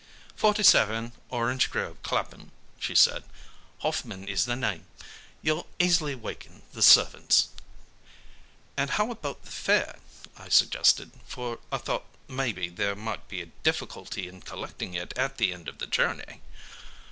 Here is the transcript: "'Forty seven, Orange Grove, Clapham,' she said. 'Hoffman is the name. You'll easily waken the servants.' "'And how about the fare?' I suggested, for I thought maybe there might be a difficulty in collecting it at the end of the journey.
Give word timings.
"'Forty 0.35 0.63
seven, 0.63 1.11
Orange 1.29 1.69
Grove, 1.69 2.01
Clapham,' 2.01 2.51
she 2.79 2.95
said. 2.95 3.23
'Hoffman 3.81 4.27
is 4.27 4.45
the 4.45 4.55
name. 4.55 4.87
You'll 5.43 5.67
easily 5.77 6.15
waken 6.15 6.63
the 6.73 6.81
servants.' 6.81 7.49
"'And 8.75 8.89
how 8.89 9.11
about 9.11 9.43
the 9.43 9.51
fare?' 9.51 9.99
I 10.35 10.49
suggested, 10.49 11.11
for 11.27 11.59
I 11.71 11.77
thought 11.77 12.05
maybe 12.27 12.67
there 12.67 12.95
might 12.95 13.27
be 13.27 13.43
a 13.43 13.51
difficulty 13.61 14.27
in 14.27 14.41
collecting 14.41 14.95
it 14.95 15.15
at 15.15 15.37
the 15.37 15.53
end 15.53 15.67
of 15.69 15.77
the 15.77 15.85
journey. 15.85 16.41